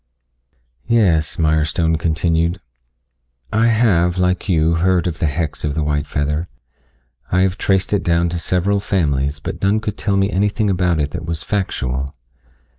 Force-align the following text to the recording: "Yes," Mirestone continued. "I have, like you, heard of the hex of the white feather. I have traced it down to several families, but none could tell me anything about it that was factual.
"Yes," 0.87 1.37
Mirestone 1.37 1.95
continued. 1.99 2.59
"I 3.53 3.67
have, 3.67 4.17
like 4.17 4.49
you, 4.49 4.73
heard 4.73 5.05
of 5.05 5.19
the 5.19 5.27
hex 5.27 5.63
of 5.63 5.75
the 5.75 5.83
white 5.83 6.07
feather. 6.07 6.47
I 7.31 7.41
have 7.41 7.55
traced 7.55 7.93
it 7.93 8.01
down 8.01 8.27
to 8.29 8.39
several 8.39 8.79
families, 8.79 9.39
but 9.39 9.61
none 9.61 9.79
could 9.79 9.99
tell 9.99 10.17
me 10.17 10.31
anything 10.31 10.71
about 10.71 10.99
it 10.99 11.11
that 11.11 11.27
was 11.27 11.43
factual. 11.43 12.15